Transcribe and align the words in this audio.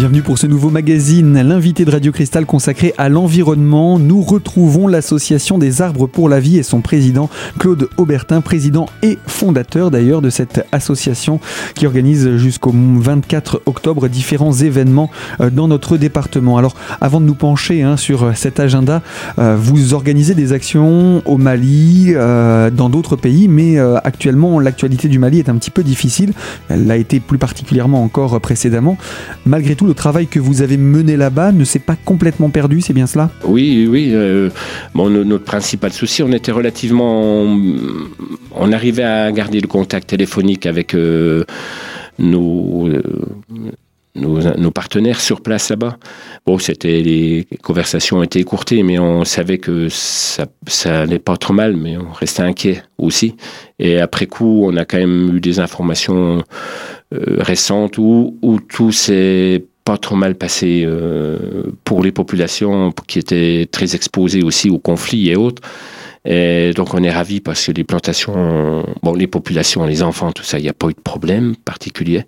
Bienvenue 0.00 0.22
pour 0.22 0.38
ce 0.38 0.46
nouveau 0.46 0.70
magazine, 0.70 1.42
l'invité 1.42 1.84
de 1.84 1.90
Radio 1.90 2.10
Cristal 2.10 2.46
consacré 2.46 2.94
à 2.96 3.10
l'environnement. 3.10 3.98
Nous 3.98 4.22
retrouvons 4.22 4.88
l'association 4.88 5.58
des 5.58 5.82
arbres 5.82 6.06
pour 6.06 6.30
la 6.30 6.40
vie 6.40 6.56
et 6.56 6.62
son 6.62 6.80
président 6.80 7.28
Claude 7.58 7.90
Aubertin, 7.98 8.40
président 8.40 8.86
et 9.02 9.18
fondateur 9.26 9.90
d'ailleurs 9.90 10.22
de 10.22 10.30
cette 10.30 10.66
association 10.72 11.38
qui 11.74 11.86
organise 11.86 12.36
jusqu'au 12.36 12.72
24 12.74 13.60
octobre 13.66 14.08
différents 14.08 14.54
événements 14.54 15.10
euh, 15.42 15.50
dans 15.50 15.68
notre 15.68 15.98
département. 15.98 16.56
Alors 16.56 16.76
avant 17.02 17.20
de 17.20 17.26
nous 17.26 17.34
pencher 17.34 17.82
hein, 17.82 17.98
sur 17.98 18.34
cet 18.34 18.58
agenda, 18.58 19.02
euh, 19.38 19.54
vous 19.54 19.92
organisez 19.92 20.32
des 20.32 20.54
actions 20.54 21.20
au 21.26 21.36
Mali, 21.36 22.14
euh, 22.14 22.70
dans 22.70 22.88
d'autres 22.88 23.16
pays, 23.16 23.48
mais 23.48 23.78
actuellement 23.78 24.60
l'actualité 24.60 25.08
du 25.08 25.18
Mali 25.18 25.40
est 25.40 25.50
un 25.50 25.56
petit 25.56 25.70
peu 25.70 25.82
difficile. 25.82 26.32
Elle 26.70 26.86
l'a 26.86 26.96
été 26.96 27.20
plus 27.20 27.36
particulièrement 27.36 28.02
encore 28.02 28.40
précédemment. 28.40 28.96
Malgré 29.44 29.76
tout, 29.76 29.89
le 29.90 29.94
travail 29.94 30.28
que 30.28 30.38
vous 30.38 30.62
avez 30.62 30.76
mené 30.76 31.16
là-bas 31.16 31.52
ne 31.52 31.64
s'est 31.64 31.80
pas 31.80 31.96
complètement 31.96 32.48
perdu, 32.50 32.80
c'est 32.80 32.92
bien 32.92 33.06
cela? 33.06 33.30
Oui, 33.44 33.88
oui. 33.90 34.10
Euh, 34.12 34.48
notre 34.94 35.44
principal 35.44 35.92
souci, 35.92 36.22
on 36.22 36.32
était 36.32 36.52
relativement. 36.52 37.42
On 38.54 38.72
arrivait 38.72 39.02
à 39.02 39.30
garder 39.32 39.60
le 39.60 39.66
contact 39.66 40.08
téléphonique 40.08 40.66
avec 40.66 40.94
euh, 40.94 41.44
nos. 42.18 42.88
Euh, 42.88 43.02
nos, 44.16 44.70
partenaires 44.72 45.20
sur 45.20 45.40
place 45.40 45.70
là-bas. 45.70 45.96
Bon, 46.44 46.58
c'était 46.58 47.00
les 47.00 47.46
conversations 47.62 48.22
étaient 48.22 48.40
écourtées, 48.40 48.82
mais 48.82 48.98
on 48.98 49.24
savait 49.24 49.58
que 49.58 49.88
ça, 49.88 50.46
ça 50.66 51.02
allait 51.02 51.20
pas 51.20 51.36
trop 51.36 51.54
mal, 51.54 51.76
mais 51.76 51.96
on 51.96 52.12
restait 52.12 52.42
inquiet 52.42 52.82
aussi. 52.98 53.36
Et 53.78 54.00
après 54.00 54.26
coup, 54.26 54.62
on 54.64 54.76
a 54.76 54.84
quand 54.84 54.98
même 54.98 55.36
eu 55.36 55.40
des 55.40 55.60
informations 55.60 56.42
récentes 57.12 57.98
où, 57.98 58.36
où 58.42 58.58
tout 58.60 58.92
s'est 58.92 59.64
pas 59.90 59.98
trop 59.98 60.14
mal 60.14 60.36
passé 60.36 60.84
euh, 60.86 61.64
pour 61.82 62.04
les 62.04 62.12
populations 62.12 62.92
qui 63.08 63.18
étaient 63.18 63.68
très 63.68 63.96
exposées 63.96 64.44
aussi 64.44 64.70
aux 64.70 64.78
conflits 64.78 65.30
et 65.30 65.34
autres. 65.34 65.62
Et 66.24 66.70
donc 66.76 66.94
on 66.94 67.02
est 67.02 67.10
ravis 67.10 67.40
parce 67.40 67.66
que 67.66 67.72
les 67.72 67.82
plantations, 67.82 68.84
bon 69.02 69.14
les 69.14 69.26
populations, 69.26 69.84
les 69.86 70.04
enfants, 70.04 70.30
tout 70.30 70.44
ça, 70.44 70.60
il 70.60 70.62
n'y 70.62 70.68
a 70.68 70.72
pas 70.72 70.86
eu 70.90 70.92
de 70.92 71.00
problème 71.00 71.56
particulier, 71.56 72.22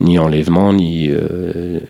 ni 0.00 0.18
enlèvement, 0.18 0.72
ni 0.72 1.10
euh, 1.10 1.80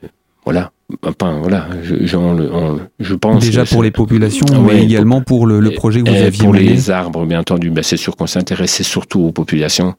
voilà. 0.44 0.72
Enfin, 1.06 1.38
voilà, 1.40 1.68
je, 1.82 1.94
je, 2.04 3.14
pense. 3.14 3.44
Déjà 3.44 3.64
pour 3.64 3.82
les 3.82 3.92
populations, 3.92 4.46
mais 4.62 4.82
également 4.82 5.22
pour, 5.22 5.46
le, 5.46 5.70
projet 5.70 6.02
que 6.02 6.10
vous 6.10 6.16
aviez 6.16 6.44
Pour 6.44 6.52
les 6.52 6.90
arbres, 6.90 7.24
bien 7.26 7.40
entendu, 7.40 7.70
ben, 7.70 7.82
c'est 7.84 7.96
sûr 7.96 8.16
qu'on 8.16 8.26
s'intéressait 8.26 8.82
surtout 8.82 9.22
aux 9.22 9.32
populations. 9.32 9.94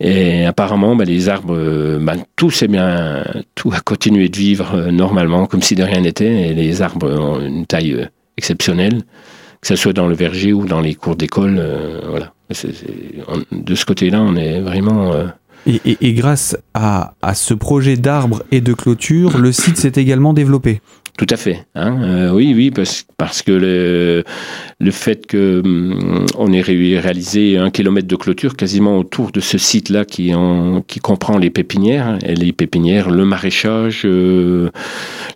Et 0.00 0.44
apparemment, 0.44 0.96
bah, 0.96 1.04
les 1.04 1.28
arbres, 1.28 1.98
bah, 2.00 2.14
tout 2.36 2.50
s'est 2.50 2.68
bien, 2.68 3.24
tout 3.54 3.72
a 3.72 3.80
continué 3.80 4.28
de 4.28 4.36
vivre 4.36 4.74
euh, 4.74 4.90
normalement, 4.90 5.46
comme 5.46 5.62
si 5.62 5.74
de 5.74 5.82
rien 5.82 6.00
n'était. 6.00 6.50
Et 6.50 6.54
les 6.54 6.82
arbres 6.82 7.08
ont 7.08 7.40
une 7.40 7.66
taille 7.66 7.92
euh, 7.92 8.06
exceptionnelle, 8.36 9.02
que 9.60 9.68
ce 9.68 9.76
soit 9.76 9.92
dans 9.92 10.08
le 10.08 10.14
verger 10.14 10.52
ou 10.52 10.66
dans 10.66 10.80
les 10.80 10.94
cours 10.94 11.16
d'école. 11.16 11.56
Euh, 11.58 12.00
voilà. 12.08 12.32
de 13.52 13.74
ce 13.74 13.84
côté-là, 13.84 14.20
on 14.20 14.36
est 14.36 14.60
vraiment. 14.60 15.12
Et, 15.64 16.12
grâce 16.14 16.56
à, 16.74 17.14
à 17.22 17.34
ce 17.34 17.54
projet 17.54 17.96
d'arbres 17.96 18.42
et 18.50 18.60
de 18.60 18.74
clôture, 18.74 19.38
le 19.38 19.52
site 19.52 19.76
s'est 19.76 19.92
également 19.94 20.32
développé. 20.32 20.80
Tout 21.18 21.26
à 21.28 21.36
fait. 21.36 21.66
Hein. 21.74 22.00
Euh, 22.02 22.30
oui, 22.32 22.54
oui, 22.56 22.70
parce, 22.70 23.04
parce 23.18 23.42
que 23.42 23.52
le, 23.52 24.24
le 24.80 24.90
fait 24.90 25.26
que 25.26 25.60
hum, 25.62 26.24
on 26.38 26.50
ait 26.52 26.62
réalisé 26.62 27.58
un 27.58 27.70
kilomètre 27.70 28.08
de 28.08 28.16
clôture 28.16 28.56
quasiment 28.56 28.96
autour 28.98 29.30
de 29.30 29.40
ce 29.40 29.58
site-là 29.58 30.06
qui, 30.06 30.32
qui 30.86 31.00
comprend 31.00 31.36
les 31.36 31.50
pépinières, 31.50 32.18
les 32.24 32.52
pépinières, 32.52 33.10
le 33.10 33.26
maraîchage, 33.26 34.02
euh, 34.06 34.70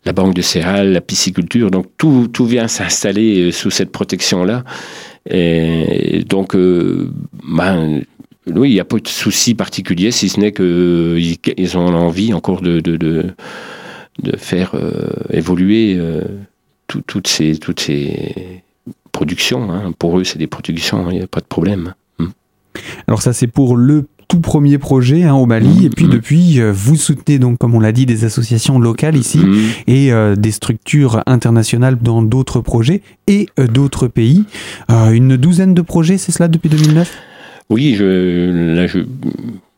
la 0.07 0.13
banque 0.15 0.33
de 0.33 0.41
céréales, 0.41 0.93
la 0.93 1.03
pisciculture, 1.03 1.71
donc 1.71 1.87
tout, 1.99 2.29
tout 2.33 2.47
vient 2.47 2.69
s'installer 2.69 3.49
euh, 3.49 3.53
sous 3.53 3.71
cette 3.71 3.93
protection-là. 3.93 4.65
Et 5.29 6.25
donc, 6.27 6.55
ben, 6.55 8.03
oui, 8.47 8.71
il 8.71 8.75
n'y 8.75 8.81
a 8.81 8.85
pas 8.85 8.99
de 8.99 9.09
souci 9.09 9.55
particulier, 9.55 10.13
si 10.13 10.29
ce 10.29 10.39
n'est 10.39 10.53
qu'ils 10.53 11.37
ils 11.57 11.77
ont 11.77 11.89
envie 11.89 12.33
encore 12.33 12.63
de 12.63 12.81
de 14.23 14.37
faire 14.37 14.73
euh, 14.75 15.11
évoluer 15.31 15.97
euh, 15.99 16.23
toutes, 16.87 17.27
ces, 17.27 17.57
toutes 17.59 17.81
ces 17.81 18.63
productions. 19.13 19.71
Hein. 19.71 19.93
Pour 19.99 20.19
eux, 20.19 20.25
c'est 20.25 20.39
des 20.39 20.47
productions, 20.47 21.11
il 21.11 21.19
n'y 21.19 21.23
a 21.23 21.27
pas 21.27 21.41
de 21.41 21.47
problème. 21.47 21.95
Hmm. 22.19 22.29
Alors 23.07 23.23
ça, 23.23 23.33
c'est 23.33 23.47
pour 23.47 23.77
le 23.77 24.07
tout 24.29 24.41
premier 24.41 24.79
projet 24.79 25.23
hein, 25.23 25.35
au 25.35 25.47
Mali. 25.47 25.69
Hmm. 25.69 25.87
et 25.87 25.91
puis 25.91 26.09
depuis, 26.09 26.61
euh, 26.61 26.73
vous 26.73 26.97
soutenez 26.97 27.39
donc, 27.39 27.59
comme 27.59 27.75
on 27.75 27.81
l'a 27.81 27.93
dit, 27.93 28.07
des 28.07 28.25
associations 28.25 28.79
locales 28.79 29.17
ici 29.17 29.39
hmm. 29.39 29.57
et 29.87 30.11
des 30.37 30.51
structures 30.51 31.23
internationales 31.27 31.99
dans 32.01 32.23
d'autres 32.23 32.61
projets 32.61 33.03
et 33.27 33.49
d'autres 33.73 34.09
pays. 34.09 34.45
une 34.89 35.37
douzaine 35.37 35.75
de 35.75 35.83
projets, 35.83 36.19
c'est 36.19 36.33
cela 36.33 36.49
depuis 36.49 36.69
2009 36.69 37.13
Oui, 37.71 37.95
je, 37.97 38.75
là, 38.75 38.87
je, 38.87 39.01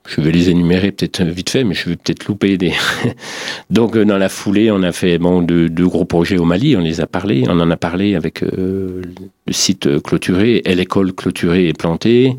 je 0.08 0.22
vais 0.22 0.32
les 0.32 0.48
énumérer 0.48 0.90
peut-être 0.90 1.22
vite 1.22 1.50
fait, 1.50 1.64
mais 1.64 1.74
je 1.74 1.90
vais 1.90 1.96
peut-être 1.96 2.26
louper 2.26 2.56
des. 2.56 2.72
Donc, 3.70 3.94
euh, 3.94 4.04
dans 4.04 4.16
la 4.16 4.30
foulée, 4.30 4.70
on 4.70 4.82
a 4.82 4.92
fait 4.92 5.18
bon, 5.18 5.42
deux, 5.42 5.68
gros 5.68 6.06
projets 6.06 6.38
au 6.38 6.44
Mali, 6.44 6.76
on 6.76 6.80
les 6.80 7.00
a 7.00 7.06
parlé, 7.06 7.44
on 7.46 7.60
en 7.60 7.70
a 7.70 7.76
parlé 7.76 8.14
avec 8.14 8.42
euh, 8.42 9.02
le 9.46 9.52
site 9.52 10.02
clôturé 10.02 10.62
et 10.64 10.74
l'école 10.74 11.12
clôturée 11.12 11.68
et 11.68 11.72
plantée. 11.74 12.34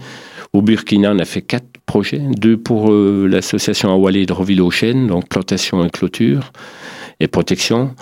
Au 0.51 0.63
Burkina, 0.63 1.11
on 1.13 1.19
a 1.19 1.25
fait 1.25 1.43
quatre 1.43 1.67
projets, 1.85 2.21
deux 2.37 2.57
pour 2.57 2.91
euh, 2.91 3.27
l'association 3.29 3.91
Awalé 3.91 4.25
de 4.25 4.33
Roville-aux-Chênes, 4.33 5.07
donc 5.07 5.29
plantation 5.29 5.85
et 5.85 5.91
clôture 5.91 6.51
et 7.19 7.27
protection. 7.27 7.93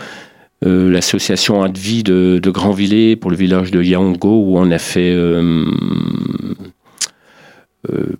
l'association 0.61 1.61
Advi 1.61 2.03
de, 2.03 2.39
de 2.41 2.49
Grandvillers 2.49 3.17
pour 3.17 3.31
le 3.31 3.37
village 3.37 3.71
de 3.71 3.83
Yaongo, 3.83 4.43
où 4.45 4.57
on 4.57 4.71
a 4.71 4.77
fait 4.77 5.11
euh, 5.11 5.65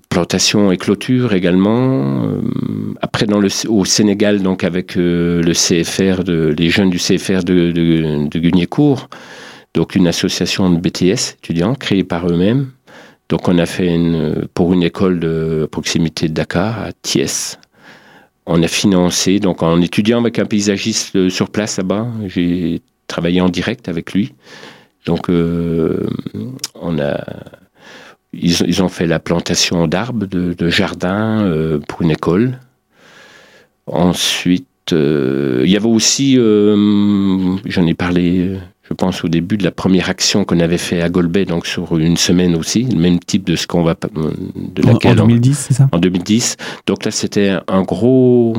plantation 0.10 0.72
et 0.72 0.78
clôture 0.78 1.34
également. 1.34 2.24
Euh, 2.26 2.42
après, 3.02 3.26
dans 3.26 3.40
le, 3.40 3.50
au 3.70 3.86
Sénégal, 3.86 4.42
donc 4.42 4.64
avec 4.64 4.98
euh, 4.98 5.42
le 5.42 5.54
CFR, 5.54 6.24
de, 6.24 6.56
les 6.58 6.70
jeunes 6.70 6.90
du 6.90 6.98
CFR 6.98 7.44
de, 7.44 7.72
de, 7.72 8.28
de 8.28 8.98
donc 9.74 9.96
une 9.96 10.08
association 10.08 10.70
de 10.70 10.78
BTS 10.80 11.36
étudiants 11.38 11.76
créée 11.76 12.04
par 12.04 12.28
eux-mêmes. 12.28 12.72
Donc 13.30 13.48
on 13.48 13.58
a 13.58 13.66
fait 13.66 13.94
une, 13.94 14.48
pour 14.54 14.74
une 14.74 14.84
école 14.84 15.20
de 15.20 15.68
proximité 15.72 16.30
de 16.30 16.34
Dakar, 16.34 16.80
à 16.82 16.94
Thiès. 16.94 17.60
On 18.46 18.64
a 18.64 18.68
financé, 18.68 19.40
donc 19.40 19.62
en 19.62 19.82
étudiant 19.82 20.20
avec 20.22 20.40
un 20.40 20.46
paysagiste 20.46 21.30
sur 21.30 21.50
place 21.50 21.78
là-bas, 21.78 22.08
j'ai 22.28 22.82
travaillé 23.08 23.42
en 23.42 23.50
direct 23.50 23.90
avec 23.90 24.14
lui. 24.14 24.34
Donc 25.06 25.28
on 25.30 27.00
a 27.00 27.24
ils, 28.34 28.84
ont 28.84 28.90
fait 28.90 29.08
la 29.08 29.20
plantation 29.20 29.88
d'arbres, 29.88 30.26
de, 30.26 30.70
jardins 30.70 31.42
euh, 31.44 31.80
pour 31.88 32.02
une 32.02 32.12
école. 32.12 32.60
Ensuite, 33.88 34.68
euh, 34.92 35.62
il 35.64 35.72
y 35.72 35.78
avait 35.78 35.88
aussi, 35.88 36.36
euh, 36.38 37.56
j'en 37.66 37.88
ai 37.88 37.94
parlé, 37.94 38.58
je 38.84 38.94
pense 38.94 39.24
au 39.24 39.28
début 39.28 39.58
de 39.58 39.64
la 39.64 39.72
première 39.72 40.10
action 40.10 40.44
qu'on 40.44 40.60
avait 40.60 40.78
fait 40.78 41.02
à 41.02 41.10
Golbet, 41.10 41.46
donc 41.46 41.66
sur 41.68 41.98
une 41.98 42.18
semaine 42.18 42.56
aussi, 42.56 42.84
le 42.84 43.00
même 43.00 43.20
type 43.20 43.46
de 43.46 43.56
ce 43.56 43.66
qu'on 43.66 43.84
va 43.84 43.96
de 43.96 44.82
laquelle 44.84 45.22
en 45.22 45.28
2010, 45.28 45.58
c'est 45.58 45.74
ça? 45.74 45.90
En 45.92 46.00
2010. 46.00 46.58
Donc 46.86 47.06
là, 47.06 47.12
c'était 47.12 47.56
un 47.68 47.82
gros 47.82 48.56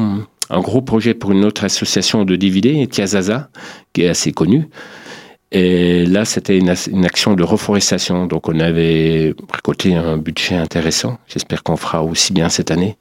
un 0.50 0.60
gros 0.60 0.80
projet 0.80 1.14
pour 1.14 1.32
une 1.32 1.44
autre 1.44 1.64
association 1.64 2.24
de 2.24 2.36
DVD, 2.36 2.86
Tiazaza, 2.86 3.50
qui 3.92 4.02
est 4.02 4.08
assez 4.08 4.32
connue. 4.32 4.68
Et 5.50 6.04
là, 6.04 6.24
c'était 6.24 6.58
une, 6.58 6.68
action 7.04 7.34
de 7.34 7.42
reforestation. 7.42 8.26
Donc, 8.26 8.48
on 8.48 8.60
avait 8.60 9.34
récolté 9.50 9.94
un 9.94 10.18
budget 10.18 10.56
intéressant. 10.56 11.18
J'espère 11.26 11.62
qu'on 11.62 11.76
fera 11.76 12.02
aussi 12.02 12.32
bien 12.32 12.48
cette 12.48 12.70
année. 12.70 12.96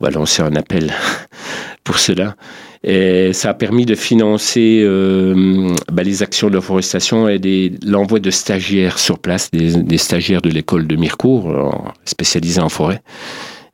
On 0.00 0.04
va 0.04 0.10
lancer 0.10 0.42
un 0.42 0.54
appel 0.54 0.92
pour 1.84 1.98
cela. 1.98 2.36
Et 2.84 3.32
ça 3.32 3.50
a 3.50 3.54
permis 3.54 3.86
de 3.86 3.94
financer 3.94 4.82
euh, 4.84 5.74
bah, 5.90 6.02
les 6.02 6.22
actions 6.22 6.50
de 6.50 6.58
reforestation 6.58 7.28
et 7.28 7.72
l'envoi 7.84 8.20
de 8.20 8.30
stagiaires 8.30 8.98
sur 8.98 9.18
place, 9.18 9.50
des, 9.50 9.98
stagiaires 9.98 10.42
de 10.42 10.50
l'école 10.50 10.86
de 10.86 10.94
Mirecourt, 10.94 11.92
spécialisés 12.04 12.60
en 12.60 12.68
forêt. 12.68 13.02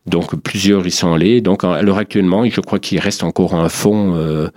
Donc 0.06 0.37
plusieurs 0.37 0.87
y 0.87 0.90
sont 0.90 1.12
allés. 1.12 1.40
Donc 1.40 1.64
à 1.64 1.82
l'heure 1.82 1.99
actuellement, 1.99 2.49
je 2.49 2.61
crois 2.61 2.78
qu'il 2.78 2.99
reste 2.99 3.22
encore 3.22 3.55
un 3.55 3.69
fonds 3.69 4.14
euh, 4.14 4.49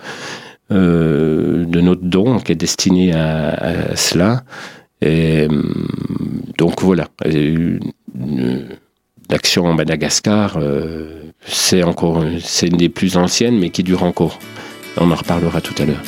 de 0.70 1.82
notre 1.82 2.04
don 2.04 2.40
qui 2.40 2.52
est 2.52 2.56
destiné 2.56 3.14
à, 3.14 3.96
cela. 3.96 4.44
Et, 5.02 5.48
euh, 5.50 5.64
donc 6.58 6.82
voilà, 6.82 7.08
l'action 9.30 9.66
en 9.66 9.74
Madagascar, 9.74 10.58
euh, 10.58 11.32
c'est 11.46 11.84
encore, 11.84 12.24
c'est 12.42 12.68
une 12.68 12.78
des 12.78 12.90
plus 12.90 13.18
anciennes, 13.18 13.60
mais 13.60 13.70
qui 13.70 13.84
dure 13.84 14.04
encore. 14.04 14.40
On 14.98 15.12
en 15.12 15.16
reparlera 15.16 15.62
tout 15.62 15.76
à 15.82 15.86
l'heure. 15.86 16.02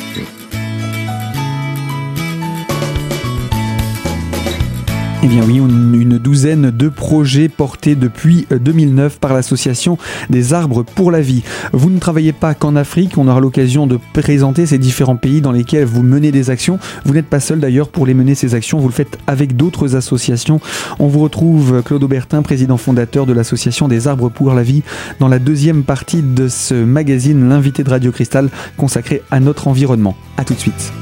Eh 5.22 5.26
bien 5.26 5.42
oui, 5.46 5.56
une 5.56 6.16
douzaine 6.16 6.70
de 6.70 6.88
projets 6.88 7.50
portés 7.50 7.94
depuis 7.94 8.46
2009 8.50 9.18
par 9.18 9.34
l'association 9.34 9.98
des 10.30 10.54
arbres 10.54 10.82
pour 10.82 11.10
la 11.10 11.20
vie. 11.20 11.42
Vous 11.74 11.90
ne 11.90 11.98
travaillez 11.98 12.32
pas 12.32 12.54
qu'en 12.54 12.74
Afrique, 12.74 13.18
on 13.18 13.28
aura 13.28 13.38
l'occasion 13.38 13.86
de 13.86 13.98
présenter 14.14 14.64
ces 14.64 14.78
différents 14.78 15.16
pays 15.16 15.42
dans 15.42 15.52
lesquels 15.52 15.84
vous 15.84 16.02
menez 16.02 16.32
des 16.32 16.48
actions. 16.48 16.78
Vous 17.04 17.12
n'êtes 17.12 17.26
pas 17.26 17.38
seul 17.38 17.60
d'ailleurs 17.60 17.90
pour 17.90 18.06
les 18.06 18.14
mener 18.14 18.34
ces 18.34 18.54
actions, 18.54 18.78
vous 18.78 18.88
le 18.88 18.94
faites 18.94 19.18
avec 19.26 19.56
d'autres 19.56 19.94
associations. 19.94 20.58
On 20.98 21.08
vous 21.08 21.20
retrouve 21.20 21.82
Claude 21.82 22.02
Aubertin, 22.02 22.40
président 22.40 22.78
fondateur 22.78 23.26
de 23.26 23.34
l'association 23.34 23.88
des 23.88 24.08
arbres 24.08 24.30
pour 24.30 24.54
la 24.54 24.62
vie, 24.62 24.82
dans 25.18 25.28
la 25.28 25.38
deuxième 25.38 25.82
partie 25.82 26.22
de 26.22 26.48
ce 26.48 26.72
magazine, 26.72 27.46
l'invité 27.46 27.84
de 27.84 27.90
Radio 27.90 28.10
Cristal, 28.10 28.48
consacré 28.78 29.20
à 29.30 29.38
notre 29.38 29.68
environnement. 29.68 30.16
A 30.38 30.44
tout 30.44 30.54
de 30.54 30.60
suite. 30.60 30.94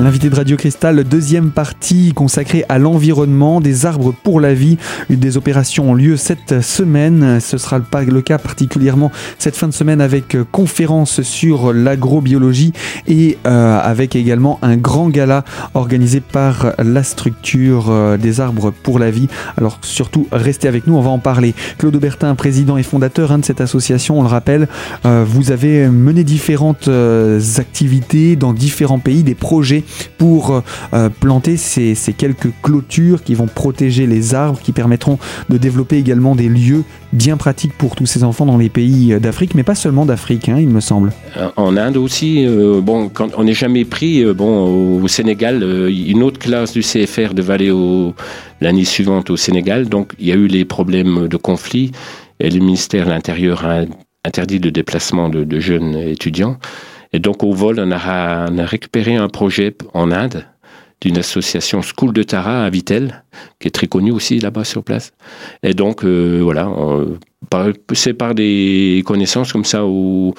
L'invité 0.00 0.30
de 0.30 0.36
Radio 0.36 0.56
Cristal, 0.56 1.02
deuxième 1.02 1.50
partie 1.50 2.12
consacrée 2.12 2.64
à 2.68 2.78
l'environnement, 2.78 3.60
des 3.60 3.84
arbres 3.84 4.14
pour 4.22 4.40
la 4.40 4.54
vie. 4.54 4.78
Des 5.10 5.36
opérations 5.36 5.90
ont 5.90 5.94
lieu 5.94 6.16
cette 6.16 6.60
semaine. 6.60 7.40
Ce 7.40 7.58
sera 7.58 7.80
pas 7.80 8.04
le 8.04 8.22
cas 8.22 8.38
particulièrement 8.38 9.10
cette 9.40 9.56
fin 9.56 9.66
de 9.66 9.72
semaine 9.72 10.00
avec 10.00 10.36
euh, 10.36 10.44
conférence 10.52 11.22
sur 11.22 11.72
l'agrobiologie 11.72 12.72
et 13.08 13.38
euh, 13.44 13.80
avec 13.80 14.14
également 14.14 14.60
un 14.62 14.76
grand 14.76 15.08
gala 15.08 15.44
organisé 15.74 16.20
par 16.20 16.74
la 16.78 17.02
structure 17.02 17.86
euh, 17.90 18.16
des 18.16 18.40
arbres 18.40 18.70
pour 18.70 19.00
la 19.00 19.10
vie. 19.10 19.26
Alors 19.56 19.80
surtout, 19.82 20.28
restez 20.30 20.68
avec 20.68 20.86
nous, 20.86 20.94
on 20.94 21.02
va 21.02 21.10
en 21.10 21.18
parler. 21.18 21.56
Claude 21.76 21.96
Aubertin, 21.96 22.36
président 22.36 22.76
et 22.76 22.84
fondateur 22.84 23.32
hein, 23.32 23.38
de 23.38 23.44
cette 23.44 23.60
association, 23.60 24.20
on 24.20 24.22
le 24.22 24.28
rappelle, 24.28 24.68
vous 25.04 25.50
avez 25.50 25.88
mené 25.88 26.22
différentes 26.22 26.88
activités 27.56 28.36
dans 28.36 28.52
différents 28.52 29.00
pays, 29.00 29.24
des 29.24 29.34
projets 29.34 29.84
pour 30.16 30.62
euh, 30.92 31.08
planter 31.08 31.56
ces, 31.56 31.94
quelques 32.16 32.50
clôtures 32.62 33.22
qui 33.22 33.34
vont 33.34 33.46
protéger 33.46 34.06
les 34.06 34.34
arbres, 34.34 34.60
qui 34.60 34.72
permettront 34.72 35.18
de 35.48 35.58
développer 35.58 35.96
également 35.96 36.34
des 36.34 36.48
lieux 36.48 36.84
bien 37.12 37.36
pratiques 37.36 37.72
pour 37.72 37.96
tous 37.96 38.06
ces 38.06 38.24
enfants 38.24 38.46
dans 38.46 38.58
les 38.58 38.68
pays 38.68 39.18
d'Afrique, 39.20 39.54
mais 39.54 39.62
pas 39.62 39.74
seulement 39.74 40.04
d'Afrique, 40.04 40.48
hein, 40.48 40.58
il 40.58 40.68
me 40.68 40.80
semble. 40.80 41.12
Euh, 41.36 41.48
en 41.56 41.76
Inde 41.76 41.96
aussi, 41.96 42.44
euh, 42.46 42.80
bon, 42.80 43.10
on 43.36 43.44
n'est 43.44 43.54
jamais 43.54 43.84
pris, 43.84 44.24
bon, 44.34 45.00
au 45.02 45.08
Sénégal, 45.08 45.62
une 45.88 46.22
autre 46.22 46.38
classe 46.38 46.72
du 46.72 46.80
CFR 46.80 47.34
devait 47.34 47.54
aller 47.54 47.72
l'année 48.60 48.84
suivante 48.84 49.30
au 49.30 49.36
Sénégal, 49.36 49.88
donc 49.88 50.12
il 50.18 50.26
y 50.26 50.32
a 50.32 50.34
eu 50.34 50.46
les 50.46 50.64
problèmes 50.64 51.28
de 51.28 51.36
conflit 51.36 51.92
et 52.40 52.50
le 52.50 52.58
ministère 52.60 53.06
de 53.06 53.10
l'Intérieur 53.10 53.64
a 53.64 53.82
interdit 54.24 54.58
le 54.58 54.70
déplacement 54.70 55.28
de 55.28 55.60
jeunes 55.60 55.96
étudiants. 55.96 56.58
Et 57.12 57.18
donc 57.18 57.42
au 57.42 57.52
vol, 57.52 57.80
on 57.80 57.90
a, 57.90 58.46
récupéré 58.64 59.16
un 59.16 59.28
projet 59.28 59.74
en 59.94 60.10
Inde 60.10 60.44
d'une 61.00 61.18
association 61.18 61.80
School 61.80 62.12
de 62.12 62.22
Tara 62.22 62.64
à 62.64 62.70
Vitel, 62.70 63.22
qui 63.60 63.68
est 63.68 63.70
très 63.70 63.86
connue 63.86 64.10
aussi 64.10 64.40
là-bas 64.40 64.64
sur 64.64 64.82
place. 64.82 65.12
Et 65.62 65.72
donc 65.72 66.04
euh, 66.04 66.40
voilà, 66.42 66.68
c'est 67.92 68.14
par 68.14 68.34
des 68.34 69.02
connaissances 69.06 69.52
comme 69.52 69.64
ça 69.64 69.86
ou 69.86 70.34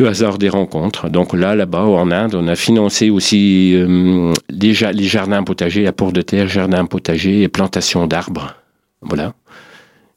le 0.00 0.08
hasard 0.08 0.38
des 0.38 0.48
rencontres. 0.48 1.08
Donc 1.08 1.34
là, 1.34 1.54
là-bas, 1.54 1.84
en 1.84 2.10
Inde, 2.10 2.34
on 2.34 2.48
a 2.48 2.56
financé 2.56 3.10
aussi 3.10 3.72
euh, 3.74 4.32
les, 4.48 4.74
jardins 4.74 5.44
potagers 5.44 5.86
à 5.86 5.92
port 5.92 6.12
de 6.12 6.22
terre, 6.22 6.48
jardins 6.48 6.86
potagers 6.86 7.42
et 7.42 7.48
plantations 7.48 8.06
d'arbres. 8.06 8.54
Voilà. 9.02 9.34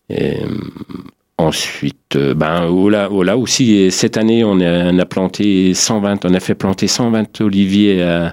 Et, 0.09 0.37
Ensuite, 1.43 2.15
euh, 2.15 2.33
ben, 2.33 2.69
là, 2.89 3.37
aussi, 3.37 3.91
cette 3.91 4.15
année, 4.15 4.45
on 4.45 4.61
a, 4.61 5.05
planté 5.05 5.73
120, 5.73 6.23
on 6.23 6.33
a 6.33 6.39
fait 6.39 6.55
planter 6.55 6.87
120 6.87 7.41
oliviers 7.41 7.97
euh, 7.99 8.29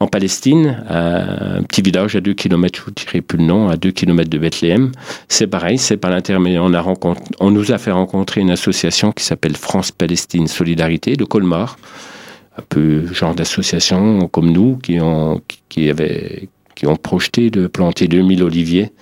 en 0.00 0.06
Palestine, 0.06 0.84
un 0.90 1.62
petit 1.62 1.80
village 1.80 2.14
à 2.14 2.20
2 2.20 2.34
km, 2.34 2.90
je 3.10 3.16
ne 3.16 3.22
plus 3.22 3.38
le 3.38 3.44
nom, 3.44 3.70
à 3.70 3.76
2 3.76 3.90
km 3.92 4.28
de 4.28 4.36
Bethléem. 4.36 4.92
C'est 5.28 5.46
pareil, 5.46 5.78
c'est 5.78 5.96
par 5.96 6.10
l'intermédiaire, 6.10 6.62
on 7.40 7.50
nous 7.50 7.72
a 7.72 7.78
fait 7.78 7.90
rencontrer 7.90 8.42
une 8.42 8.50
association 8.50 9.12
qui 9.12 9.24
s'appelle 9.24 9.56
France-Palestine 9.56 10.46
Solidarité 10.46 11.16
de 11.16 11.24
Colmar, 11.24 11.78
un 12.58 12.62
peu 12.68 13.06
genre 13.14 13.34
d'association 13.34 14.28
comme 14.28 14.52
nous 14.52 14.76
qui 14.76 15.00
ont, 15.00 15.40
qui, 15.70 15.88
avaient, 15.88 16.50
qui 16.74 16.86
ont 16.86 16.96
projeté 16.96 17.48
de 17.48 17.66
planter 17.66 18.08
2000 18.08 18.42
oliviers 18.42 18.92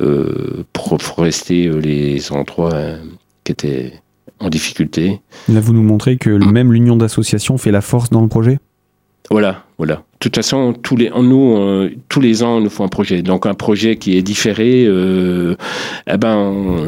euh, 0.00 0.64
pour 0.72 1.00
forester 1.00 1.68
euh, 1.68 1.78
les 1.78 2.32
endroits 2.32 2.74
euh, 2.74 2.98
qui 3.44 3.52
étaient 3.52 3.92
en 4.40 4.48
difficulté. 4.48 5.20
Là, 5.48 5.60
vous 5.60 5.72
nous 5.72 5.84
montrez 5.84 6.16
que 6.16 6.30
même 6.30 6.72
l'union 6.72 6.96
d'associations 6.96 7.58
fait 7.58 7.70
la 7.70 7.80
force 7.80 8.10
dans 8.10 8.20
le 8.20 8.26
projet? 8.26 8.58
Voilà, 9.30 9.62
voilà. 9.78 9.94
De 9.94 10.00
toute 10.18 10.34
façon, 10.34 10.72
tous 10.72 10.96
les, 10.96 11.10
nous, 11.10 11.88
tous 12.08 12.20
les 12.20 12.42
ans, 12.42 12.56
on 12.56 12.60
nous 12.60 12.70
faut 12.70 12.82
un 12.82 12.88
projet. 12.88 13.22
Donc, 13.22 13.46
un 13.46 13.54
projet 13.54 13.96
qui 13.96 14.18
est 14.18 14.22
différé, 14.22 14.82
eh 14.82 16.16
ben, 16.18 16.86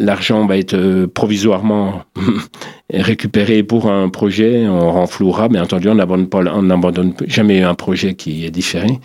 l'argent 0.00 0.46
va 0.46 0.58
être 0.58 1.06
provisoirement 1.06 2.02
récupéré 2.92 3.62
pour 3.62 3.90
un 3.90 4.08
projet. 4.08 4.66
On 4.66 4.90
renflouera, 4.90 5.48
bien 5.48 5.62
entendu, 5.62 5.88
on 5.88 5.94
n'abandonne 5.94 7.14
jamais 7.26 7.62
un 7.62 7.74
projet 7.74 8.14
qui 8.14 8.44
est 8.44 8.50
différé. 8.50 8.98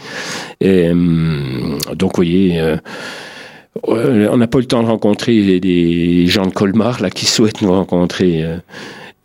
Et, 0.59 0.89
donc, 0.89 2.11
vous 2.11 2.15
voyez 2.15 2.77
on 3.81 4.37
n'a 4.37 4.47
pas 4.47 4.59
eu 4.59 4.61
le 4.61 4.67
temps 4.67 4.83
de 4.83 4.87
rencontrer 4.87 5.59
des 5.59 6.27
gens 6.27 6.45
de 6.45 6.53
Colmar 6.53 6.99
qui 7.09 7.25
souhaitent 7.25 7.61
nous 7.61 7.71
rencontrer. 7.71 8.43
Euh, 8.43 8.57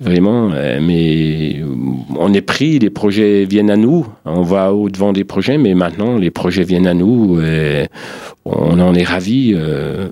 vraiment, 0.00 0.52
euh, 0.52 0.78
mais 0.80 1.60
on 2.16 2.32
est 2.32 2.40
pris, 2.40 2.78
les 2.78 2.88
projets 2.88 3.44
viennent 3.44 3.70
à 3.70 3.76
nous, 3.76 4.06
on 4.24 4.42
va 4.42 4.72
au 4.72 4.88
devant 4.88 5.12
des 5.12 5.24
projets, 5.24 5.58
mais 5.58 5.74
maintenant 5.74 6.16
les 6.16 6.30
projets 6.30 6.62
viennent 6.62 6.86
à 6.86 6.94
nous, 6.94 7.40
et 7.40 7.88
on 8.44 8.78
en 8.78 8.94
est 8.94 9.02
ravis. 9.02 9.54
Euh, 9.56 10.08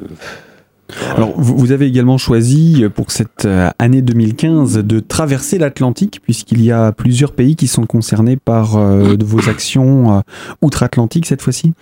Alors, 1.15 1.33
vous 1.37 1.71
avez 1.71 1.87
également 1.87 2.19
choisi 2.19 2.85
pour 2.97 3.13
cette 3.13 3.47
année 3.79 4.03
2015 4.03 4.79
de 4.79 4.99
traverser 4.99 5.57
l'Atlantique, 5.57 6.21
puisqu'il 6.21 6.63
y 6.63 6.73
a 6.73 6.91
plusieurs 6.91 7.31
pays 7.31 7.55
qui 7.55 7.69
sont 7.69 7.87
concernés 7.87 8.37
par 8.37 8.79
vos 8.79 9.49
actions 9.49 10.23
outre-Atlantique 10.63 11.27
cette 11.27 11.43
fois-ci? 11.43 11.75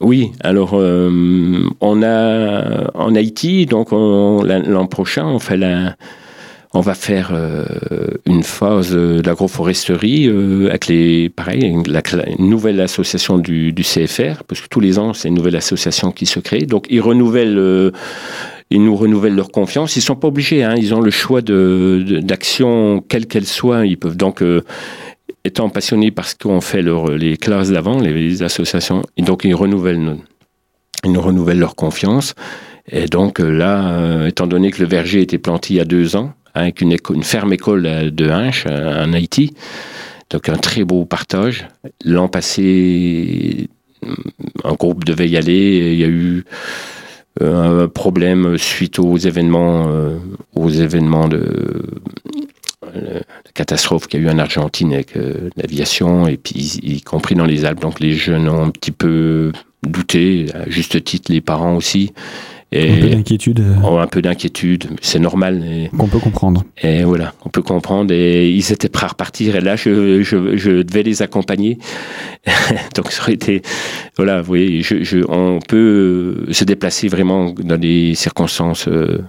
Oui, 0.00 0.32
alors 0.40 0.72
euh, 0.74 1.62
on 1.80 2.02
a 2.02 2.90
en 2.94 3.14
Haïti, 3.14 3.64
donc 3.66 3.92
l'an 3.92 4.86
prochain, 4.86 5.38
on 6.76 6.80
va 6.80 6.94
faire 6.94 7.30
euh, 7.32 7.64
une 8.26 8.42
phase 8.42 8.92
d'agroforesterie 8.92 10.26
euh, 10.26 10.70
avec 10.70 10.88
les, 10.88 11.28
pareil, 11.28 11.76
la, 11.86 12.02
une 12.38 12.50
nouvelle 12.50 12.80
association 12.80 13.38
du, 13.38 13.72
CFR, 13.72 14.42
parce 14.48 14.60
que 14.60 14.66
tous 14.68 14.80
les 14.80 14.98
ans 14.98 15.12
c'est 15.12 15.28
une 15.28 15.34
nouvelle 15.34 15.54
association 15.54 16.10
qui 16.10 16.26
se 16.26 16.40
crée. 16.40 16.62
Donc 16.66 16.86
ils 16.90 17.00
renouvellent, 17.00 17.92
nous 18.72 18.96
renouvellent 18.96 19.36
leur 19.36 19.52
confiance. 19.52 19.94
Ils 19.94 20.02
sont 20.02 20.16
pas 20.16 20.26
obligés, 20.26 20.64
hein, 20.64 20.74
ils 20.76 20.92
ont 20.92 21.00
le 21.00 21.12
choix 21.12 21.40
d'action 21.40 23.00
quelle 23.08 23.26
qu'elle 23.26 23.46
soit. 23.46 23.86
Ils 23.86 23.96
peuvent 23.96 24.16
donc 24.16 24.42
étant 25.44 25.68
passionnés 25.68 26.10
parce 26.10 26.34
qu'on 26.34 26.60
fait 26.60 26.82
les 26.82 27.36
classes 27.36 27.70
d'avant, 27.70 28.00
les, 28.00 28.42
associations, 28.42 29.02
et 29.16 29.22
donc 29.22 29.44
ils 29.44 29.54
renouvellent, 29.54 30.16
ils 31.04 31.18
renouvellent 31.18 31.58
leur 31.58 31.76
confiance. 31.76 32.34
Et 32.90 33.06
donc 33.06 33.40
euh, 33.40 33.50
là, 33.50 33.94
euh, 33.94 34.26
étant 34.26 34.46
donné 34.46 34.70
que 34.70 34.82
le 34.82 34.88
verger 34.88 35.20
était 35.20 35.38
planté 35.38 35.74
il 35.74 35.76
y 35.76 35.80
a 35.80 35.84
deux 35.84 36.16
ans, 36.16 36.32
avec 36.54 36.80
une, 36.80 36.96
ferme 37.22 37.52
école 37.52 37.82
de 38.12 38.30
Hinche 38.30 38.66
en 38.66 39.12
Haïti, 39.12 39.54
donc 40.30 40.48
un 40.48 40.56
très 40.56 40.84
beau 40.84 41.04
partage. 41.04 41.66
L'an 42.04 42.28
passé, 42.28 43.68
un 44.64 44.72
groupe 44.74 45.04
devait 45.04 45.28
y 45.28 45.36
aller, 45.36 45.92
il 45.92 45.98
y 45.98 46.04
a 46.04 46.08
eu 46.08 46.44
euh, 47.42 47.84
un 47.84 47.88
problème 47.88 48.56
suite 48.56 48.98
aux 48.98 49.16
événements, 49.16 49.88
aux 50.54 50.70
événements 50.70 51.28
de 51.28 51.93
catastrophe 53.54 54.06
qu'il 54.06 54.20
y 54.20 54.24
a 54.24 54.26
eu 54.26 54.34
en 54.34 54.38
Argentine 54.38 54.92
avec 54.92 55.16
euh, 55.16 55.48
l'aviation, 55.56 56.26
et 56.26 56.36
puis 56.36 56.80
y, 56.82 57.00
compris 57.00 57.34
dans 57.34 57.46
les 57.46 57.64
Alpes. 57.64 57.80
Donc 57.80 58.00
les 58.00 58.12
jeunes 58.12 58.48
ont 58.48 58.64
un 58.64 58.70
petit 58.70 58.90
peu 58.90 59.52
douté, 59.82 60.46
à 60.54 60.68
juste 60.68 61.02
titre 61.04 61.32
les 61.32 61.40
parents 61.40 61.76
aussi. 61.76 62.12
Et 62.72 62.90
un 62.90 63.00
peu 63.00 63.10
d'inquiétude. 63.10 63.64
Oh, 63.84 63.98
un 63.98 64.06
peu 64.08 64.20
d'inquiétude, 64.20 64.88
c'est 65.00 65.20
normal. 65.20 65.62
Qu'on 65.96 66.08
peut 66.08 66.18
comprendre. 66.18 66.64
Et 66.82 67.04
voilà, 67.04 67.32
on 67.44 67.48
peut 67.48 67.62
comprendre. 67.62 68.12
Et 68.12 68.50
ils 68.50 68.72
étaient 68.72 68.88
prêts 68.88 69.04
à 69.04 69.10
repartir. 69.10 69.54
Et 69.54 69.60
là, 69.60 69.76
je, 69.76 70.22
je, 70.22 70.56
je 70.56 70.82
devais 70.82 71.04
les 71.04 71.22
accompagner. 71.22 71.78
Donc 72.96 73.12
ça 73.12 73.22
aurait 73.22 73.34
été, 73.34 73.62
voilà, 74.16 74.40
vous 74.40 74.46
voyez, 74.46 74.82
je, 74.82 75.24
on 75.28 75.60
peut 75.60 76.46
se 76.50 76.64
déplacer 76.64 77.06
vraiment 77.06 77.52
dans 77.52 77.78
des 77.78 78.16
circonstances. 78.16 78.88
Euh, 78.88 79.22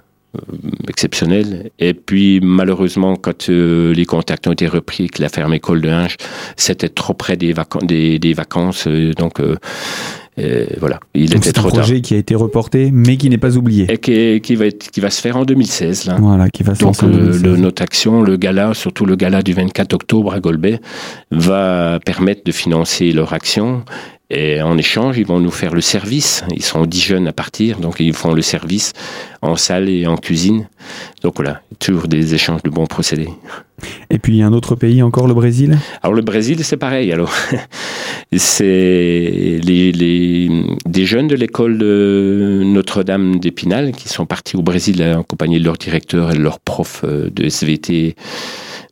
exceptionnel. 0.87 1.71
Et 1.79 1.93
puis, 1.93 2.39
malheureusement, 2.41 3.15
quand 3.15 3.49
les 3.49 4.05
contacts 4.05 4.47
ont 4.47 4.53
été 4.53 4.67
repris, 4.67 5.07
que 5.07 5.21
la 5.21 5.29
ferme 5.29 5.53
école 5.53 5.81
de 5.81 5.89
Hinge, 5.89 6.17
c'était 6.55 6.89
trop 6.89 7.13
près 7.13 7.37
des, 7.37 7.53
des, 8.19 8.33
vacances. 8.33 8.87
donc, 9.17 9.41
voilà, 10.79 10.99
il 11.13 11.35
était 11.35 11.53
trop 11.53 11.67
un 11.67 11.71
projet 11.71 12.01
qui 12.01 12.13
a 12.13 12.17
été 12.17 12.35
reporté, 12.35 12.89
mais 12.91 13.15
qui 13.15 13.29
n'est 13.29 13.37
pas 13.37 13.55
oublié. 13.57 13.87
Et 13.89 13.97
qui, 13.97 14.41
qui, 14.41 14.55
va 14.55 14.65
être, 14.65 14.91
qui 14.91 14.99
va 14.99 15.09
se 15.09 15.21
faire 15.21 15.37
en 15.37 15.45
2016. 15.45 16.05
Là. 16.05 16.17
Voilà, 16.19 16.49
qui 16.49 16.63
va 16.63 16.75
se 16.75 16.81
Donc, 16.81 17.01
le, 17.01 17.55
notre 17.55 17.81
action, 17.81 18.21
le 18.21 18.35
gala, 18.35 18.73
surtout 18.73 19.05
le 19.05 19.15
gala 19.15 19.41
du 19.41 19.53
24 19.53 19.93
octobre 19.93 20.33
à 20.33 20.39
Golbet, 20.39 20.79
va 21.31 21.99
permettre 22.05 22.43
de 22.43 22.51
financer 22.51 23.11
leur 23.11 23.31
action 23.31 23.83
et 24.29 24.61
en 24.61 24.77
échange, 24.77 25.17
ils 25.17 25.25
vont 25.25 25.39
nous 25.39 25.51
faire 25.51 25.73
le 25.73 25.81
service. 25.81 26.43
Ils 26.55 26.63
sont 26.63 26.85
dix 26.85 27.01
jeunes 27.01 27.27
à 27.27 27.33
partir, 27.33 27.79
donc 27.79 27.99
ils 27.99 28.13
font 28.13 28.33
le 28.33 28.41
service 28.41 28.93
en 29.41 29.55
salle 29.55 29.87
et 29.87 30.07
en 30.07 30.17
cuisine. 30.17 30.67
Donc 31.21 31.35
voilà, 31.35 31.61
toujours 31.79 32.07
des 32.07 32.33
échanges 32.33 32.63
de 32.63 32.71
bons 32.71 32.87
procédés. 32.87 33.29
Et 34.09 34.17
puis 34.17 34.41
un 34.41 34.53
autre 34.53 34.75
pays 34.75 35.03
encore, 35.03 35.27
le 35.27 35.35
Brésil? 35.35 35.77
Alors 36.01 36.15
le 36.15 36.23
Brésil, 36.23 36.63
c'est 36.63 36.77
pareil. 36.77 37.11
Alors 37.11 37.31
c'est 38.35 39.59
les, 39.63 40.49
des 40.85 41.05
jeunes 41.05 41.27
de 41.27 41.35
l'école 41.35 41.77
de 41.77 42.63
Notre-Dame 42.65 43.39
d'Épinal 43.39 43.91
qui 43.91 44.09
sont 44.09 44.25
partis 44.25 44.55
au 44.55 44.63
Brésil 44.63 45.03
en 45.03 45.23
compagnie 45.23 45.59
de 45.59 45.65
leur 45.65 45.77
directeur 45.77 46.31
et 46.31 46.35
de 46.35 46.41
leur 46.41 46.59
prof 46.59 47.01
euh, 47.03 47.29
de 47.29 47.45
SVT 47.45 48.15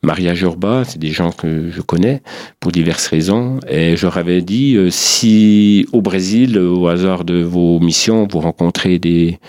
Maria 0.04 0.34
Jorba, 0.36 0.84
c'est 0.84 1.00
des 1.00 1.12
gens 1.12 1.32
que 1.32 1.70
je 1.72 1.82
connais 1.82 2.22
pour 2.60 2.74
diverses 2.74 3.08
raisons. 3.08 3.60
Et 3.70 3.96
je 3.96 4.06
leur 4.06 4.18
avais 4.18 4.42
dit, 4.42 4.76
euh, 4.76 4.90
si 4.92 5.88
au 5.94 6.02
Brésil, 6.02 6.60
au 6.60 6.88
hasard 6.88 7.24
de 7.24 7.42
vos 7.42 7.80
missions, 7.80 8.28
vous 8.30 8.42
rencontrez 8.42 9.00
des, 9.00 9.40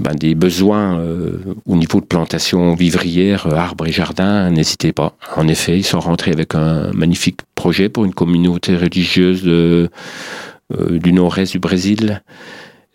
ben, 0.00 0.14
des 0.14 0.34
besoins 0.34 0.98
euh, 0.98 1.36
au 1.66 1.76
niveau 1.76 2.00
de 2.00 2.06
plantation 2.06 2.74
vivrière, 2.74 3.46
euh, 3.46 3.54
arbres 3.54 3.86
et 3.86 3.92
jardins, 3.92 4.50
n'hésitez 4.50 4.92
pas. 4.92 5.16
En 5.36 5.46
effet, 5.48 5.76
ils 5.76 5.84
sont 5.84 6.00
rentrés 6.00 6.32
avec 6.32 6.54
un 6.54 6.90
magnifique 6.92 7.40
projet 7.54 7.90
pour 7.90 8.06
une 8.06 8.14
communauté 8.14 8.74
religieuse 8.74 9.42
du 9.44 11.12
nord-est 11.12 11.52
du 11.52 11.58
Brésil. 11.58 12.22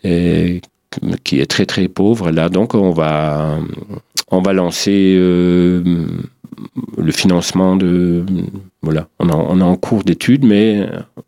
qui 0.02 1.40
est 1.40 1.46
très 1.46 1.68
très 1.68 1.88
pauvre 1.90 2.32
là 2.32 2.50
donc 2.50 2.74
on 2.74 2.92
va 2.92 3.60
on 4.32 4.42
va 4.42 4.54
lancer 4.54 5.16
le 6.98 7.12
financement 7.12 7.76
de 7.76 8.26
voilà. 8.82 9.08
On, 9.20 9.60
est 9.60 9.64
en 9.64 9.76
cours 9.76 10.04
d'études 10.04 10.46
mais 10.46 10.88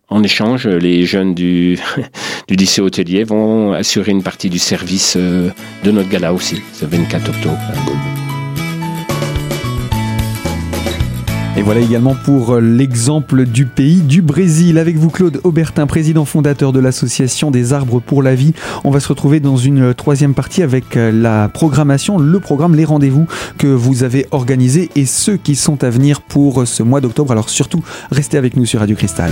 en 0.10 0.24
échange 0.24 0.68
les 0.68 1.06
jeunes 1.06 1.34
du, 1.34 1.78
du 2.48 2.56
lycée 2.56 2.82
hôtelier 2.82 3.24
vont 3.24 3.74
assurer 3.74 4.12
une 4.12 4.24
partie 4.24 4.50
du 4.50 4.60
service 4.60 5.16
euh, 5.18 5.50
de 5.84 5.92
notre 5.92 6.10
gala 6.10 6.34
aussi 6.34 6.62
ce 6.74 6.86
24 6.86 7.30
octobre 7.30 7.58
Et 11.60 11.62
voilà 11.62 11.82
également 11.82 12.16
pour 12.16 12.54
euh, 12.54 12.62
l'exemple 12.62 13.44
du 13.44 13.66
pays 13.66 14.00
du 14.00 14.22
Brésil. 14.22 14.78
Avec 14.78 14.96
vous 14.96 15.10
Claude 15.10 15.42
Aubertin, 15.44 15.88
président 15.88 16.24
fondateur 16.24 16.72
de 16.72 16.80
l'association 16.80 17.52
des 17.52 17.74
arbres 17.74 18.00
pour 18.00 18.24
la 18.24 18.34
vie. 18.34 18.54
On 18.86 18.92
va 18.92 19.02
se 19.02 19.10
retrouver 19.10 19.42
dans 19.42 19.58
une 19.58 19.94
troisième 19.94 20.34
partie 20.34 20.64
avec 20.64 20.96
euh, 20.96 21.12
la 21.12 21.50
programmation, 21.50 22.18
le 22.18 22.40
programme, 22.40 22.76
les 22.76 22.86
rendez-vous 22.86 23.28
que 23.58 23.68
vous 23.68 24.04
avez 24.04 24.26
organisés 24.32 24.90
et 24.96 25.06
ceux 25.06 25.36
qui 25.36 25.58
sont 25.58 25.84
à 25.84 25.90
venir 25.90 26.22
pour 26.22 26.66
ce 26.66 26.82
mois 26.82 27.02
d'octobre. 27.02 27.34
Alors 27.34 27.50
surtout, 27.50 27.84
restez 28.10 28.38
avec 28.38 28.56
nous 28.56 28.66
sur 28.66 28.80
Radio 28.80 28.96
Cristal. 28.96 29.32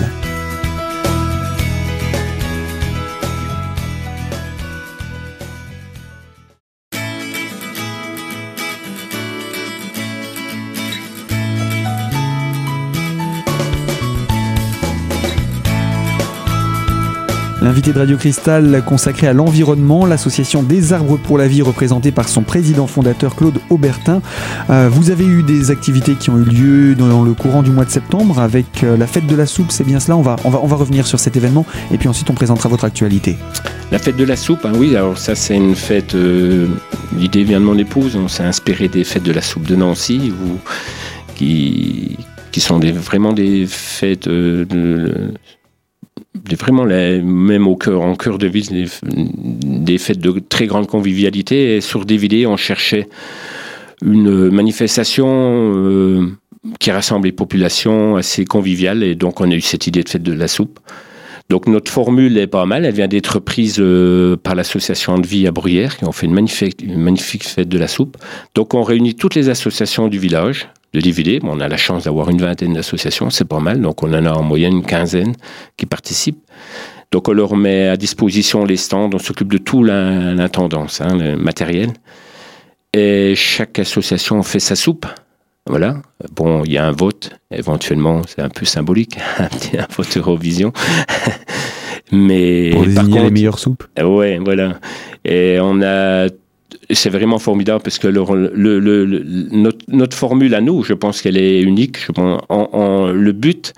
L'invité 17.78 17.94
de 17.94 18.00
Radio 18.00 18.18
Cristal 18.18 18.84
consacré 18.88 19.28
à 19.28 19.34
l'environnement, 19.34 20.08
l'association 20.08 20.64
des 20.64 20.94
arbres 20.94 21.16
pour 21.16 21.38
la 21.38 21.48
vie 21.48 21.62
représentée 21.62 22.12
par 22.12 22.28
son 22.28 22.42
président 22.42 22.88
fondateur 22.88 23.36
Claude 23.36 23.60
Aubertin. 23.70 24.24
Euh, 24.72 24.90
vous 24.92 25.12
avez 25.12 25.28
eu 25.28 25.44
des 25.44 25.70
activités 25.70 26.16
qui 26.16 26.32
ont 26.32 26.40
eu 26.40 26.44
lieu 26.44 26.96
dans 26.96 27.22
le 27.22 27.36
courant 27.36 27.62
du 27.62 27.70
mois 27.70 27.86
de 27.86 27.92
septembre 27.92 28.40
avec 28.40 28.84
euh, 28.84 28.98
la 28.98 29.06
fête 29.06 29.28
de 29.28 29.36
la 29.36 29.46
soupe, 29.46 29.70
c'est 29.70 29.84
bien 29.84 30.00
cela? 30.00 30.18
On 30.18 30.24
va, 30.24 30.38
on, 30.44 30.50
va, 30.50 30.60
on 30.64 30.66
va 30.66 30.76
revenir 30.76 31.06
sur 31.06 31.20
cet 31.20 31.38
événement 31.38 31.68
et 31.92 32.00
puis 32.00 32.10
ensuite 32.10 32.28
on 32.32 32.34
présentera 32.34 32.68
votre 32.68 32.84
actualité. 32.84 33.38
La 33.92 34.00
fête 34.00 34.18
de 34.18 34.24
la 34.24 34.38
soupe, 34.38 34.66
hein, 34.66 34.72
oui, 34.74 34.96
alors 34.96 35.20
ça 35.20 35.36
c'est 35.36 35.56
une 35.56 35.76
fête, 35.76 36.16
euh, 36.16 36.66
l'idée 37.16 37.44
vient 37.44 37.60
de 37.60 37.66
mon 37.66 37.78
épouse, 37.78 38.16
on 38.16 38.28
s'est 38.28 38.42
inspiré 38.42 38.88
des 38.88 39.04
fêtes 39.04 39.22
de 39.22 39.34
la 39.34 39.44
soupe 39.44 39.68
de 39.68 39.76
Nancy 39.76 40.34
qui, 41.36 42.18
qui 42.52 42.60
sont 42.60 42.80
vraiment 42.80 43.34
des 43.34 43.68
fêtes 43.68 44.28
de, 44.28 44.66
vraiment 46.56 46.86
même 46.86 47.68
au 47.68 47.76
cœur, 47.76 48.02
en 48.02 48.16
cœur 48.16 48.38
de 48.38 48.48
ville, 48.48 48.88
des, 49.04 49.98
fêtes 49.98 50.20
de 50.20 50.40
très 50.40 50.68
grande 50.68 50.88
convivialité. 50.88 51.78
Et 51.78 51.82
sur 51.82 52.06
DVD, 52.06 52.46
on 52.46 52.58
cherchait 52.58 53.08
une 54.04 54.50
manifestation 54.50 55.28
euh, 55.28 56.28
qui 56.80 56.92
rassemble 56.92 57.26
les 57.26 57.32
populations 57.32 58.16
assez 58.16 58.46
conviviales. 58.46 59.04
Et 59.04 59.16
donc, 59.16 59.42
on 59.42 59.50
a 59.52 59.56
eu 59.56 59.62
cette 59.62 59.88
idée 59.88 60.04
de 60.04 60.10
fête 60.10 60.24
de 60.24 60.34
la 60.34 60.48
soupe. 60.48 60.80
Donc 61.50 61.68
notre 61.68 61.90
formule 61.90 62.38
est 62.38 62.48
pas 62.48 62.66
mal, 62.66 62.84
elle 62.84 62.94
vient 62.94 63.08
d'être 63.08 63.40
prise 63.40 63.78
euh, 63.80 64.36
par 64.36 64.54
l'association 64.54 65.18
de 65.18 65.26
vie 65.26 65.48
à 65.48 65.52
Bruyères 65.52 65.96
qui 65.96 66.04
ont 66.04 66.12
fait 66.12 66.26
une 66.26 66.34
magnifique 66.34 67.48
fête 67.48 67.70
de 67.70 67.80
la 67.80 67.88
soupe. 67.88 68.18
Donc 68.54 68.74
on 68.74 68.84
réunit 68.84 69.16
toutes 69.16 69.36
les 69.36 69.48
associations 69.48 70.10
du 70.10 70.20
village, 70.20 70.68
de 70.94 71.02
DVD. 71.02 71.40
on 71.44 71.60
a 71.60 71.68
la 71.68 71.78
chance 71.78 72.06
d'avoir 72.06 72.30
une 72.30 72.42
vingtaine 72.42 72.74
d'associations, 72.74 73.30
c'est 73.30 73.48
pas 73.48 73.60
mal. 73.60 73.82
Donc, 73.82 74.04
on 74.04 74.14
en 74.14 74.26
a 74.26 74.32
en 74.32 74.44
moyenne 74.44 74.74
une 74.74 74.86
quinzaine 74.86 75.36
qui 75.76 75.86
participent. 75.86 76.44
Donc, 77.12 77.30
on 77.30 77.34
leur 77.34 77.56
met 77.56 77.88
à 77.88 77.98
disposition 77.98 78.66
les 78.66 78.78
stands. 78.78 79.10
On 79.14 79.20
s'occupe 79.20 79.52
de 79.52 79.58
tout 79.58 79.84
l'intendance, 79.84 81.02
hein, 81.02 81.18
le 81.18 81.38
matériel. 81.38 81.92
Et 82.94 83.36
chaque 83.36 83.80
association 83.80 84.42
fait 84.44 84.60
sa 84.60 84.76
soupe. 84.76 85.06
Voilà. 85.68 86.02
Bon, 86.34 86.64
il 86.64 86.72
y 86.72 86.78
a 86.78 86.86
un 86.86 86.92
vote, 86.92 87.32
éventuellement, 87.52 88.22
c'est 88.26 88.42
un 88.42 88.50
peu 88.50 88.66
symbolique, 88.66 89.18
un 89.40 89.88
vote 89.96 90.18
Eurovision. 90.18 90.72
Mais 92.12 92.70
pour 92.72 92.86
désigner 92.86 93.22
les 93.24 93.32
meilleures 93.32 93.60
soupes. 93.60 93.84
Ouais, 94.02 94.40
voilà. 94.44 94.80
Et 95.26 95.58
on 95.62 95.82
a 95.82 96.30
c'est 96.90 97.10
vraiment 97.10 97.40
formidable 97.40 97.82
parce 97.84 98.00
que 98.00 98.08
notre, 99.88 100.18
formule 100.18 100.56
à 100.56 100.62
nous, 100.62 100.84
je 100.84 100.94
pense 100.94 101.22
qu'elle 101.22 101.38
est 101.38 101.62
unique. 101.62 101.98
Le 102.10 103.32
but, 103.32 103.74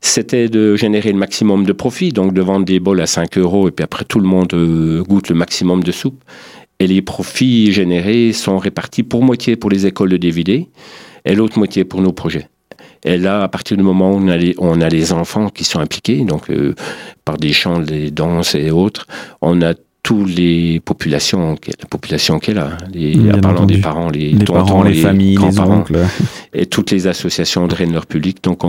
c'était 0.00 0.48
de 0.48 0.76
générer 0.76 1.12
le 1.12 1.18
maximum 1.18 1.64
de 1.64 1.72
profit, 1.72 2.10
donc 2.10 2.34
de 2.34 2.42
vendre 2.42 2.66
des 2.66 2.80
bols 2.80 3.00
à 3.00 3.06
5 3.06 3.38
euros 3.38 3.68
et 3.68 3.70
puis 3.70 3.84
après 3.84 4.04
tout 4.04 4.18
le 4.18 4.26
monde 4.26 4.52
euh, 4.52 5.02
goûte 5.04 5.28
le 5.28 5.36
maximum 5.36 5.84
de 5.84 5.92
soupe. 5.92 6.22
Et 6.80 6.88
les 6.88 7.02
profits 7.02 7.72
générés 7.72 8.32
sont 8.32 8.58
répartis 8.58 9.04
pour 9.04 9.22
moitié 9.22 9.54
pour 9.54 9.70
les 9.70 9.86
écoles 9.86 10.10
de 10.10 10.16
DVD 10.16 10.68
et 11.24 11.34
l'autre 11.36 11.56
moitié 11.58 11.84
pour 11.84 12.00
nos 12.02 12.12
projets. 12.12 12.48
Et 13.04 13.16
là, 13.16 13.42
à 13.42 13.48
partir 13.48 13.76
du 13.76 13.82
moment 13.84 14.12
où 14.12 14.16
on 14.16 14.28
a 14.28 14.36
les, 14.36 14.54
on 14.58 14.80
a 14.80 14.88
les 14.88 15.12
enfants 15.12 15.48
qui 15.48 15.64
sont 15.64 15.80
impliqués, 15.80 16.24
donc 16.24 16.50
euh, 16.50 16.74
par 17.24 17.36
des 17.36 17.52
chants, 17.52 17.80
des 17.80 18.10
danses 18.10 18.56
et 18.56 18.70
autres, 18.70 19.06
on 19.40 19.62
a 19.62 19.74
toutes 20.12 20.36
les 20.36 20.80
populations, 20.80 21.56
la 21.66 21.86
population 21.88 22.38
qu'elle 22.38 22.58
a, 22.58 22.76
les, 22.92 23.16
en 23.32 23.40
parlant 23.40 23.66
des 23.66 23.78
parents, 23.78 24.10
les, 24.10 24.36
tontons, 24.36 24.82
les, 24.82 24.94
familles, 24.94 25.38
les 25.38 25.60
oncles. 25.60 25.98
Et 26.54 26.66
toutes 26.66 26.90
les 26.90 27.06
associations 27.06 27.66
de 27.66 27.74
leur 27.92 28.06
public. 28.06 28.42
Donc, 28.42 28.60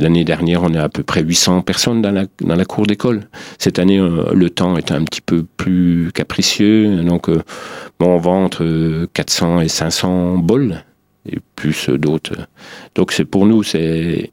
l'année 0.00 0.24
dernière, 0.24 0.62
on 0.62 0.72
est 0.72 0.78
à 0.78 0.88
peu 0.88 1.02
près 1.02 1.22
800 1.22 1.62
personnes 1.62 2.02
dans 2.02 2.12
la, 2.12 2.26
dans 2.40 2.54
la 2.54 2.64
cour 2.64 2.86
d'école. 2.86 3.22
Cette 3.58 3.78
année, 3.78 3.98
euh, 3.98 4.32
le 4.32 4.50
temps 4.50 4.76
est 4.76 4.92
un 4.92 5.02
petit 5.04 5.20
peu 5.20 5.44
plus 5.56 6.10
capricieux. 6.14 7.02
Donc, 7.02 7.28
euh, 7.28 7.42
bon, 7.98 8.14
on 8.14 8.18
vend 8.18 8.44
entre 8.44 9.08
400 9.12 9.60
et 9.60 9.68
500 9.68 10.38
bols 10.38 10.84
et 11.28 11.38
plus 11.56 11.88
d'autres. 11.88 12.34
Donc, 12.94 13.10
c'est 13.10 13.24
pour 13.24 13.46
nous, 13.46 13.64
c'est 13.64 14.30